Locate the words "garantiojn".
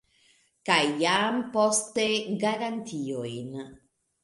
2.47-3.57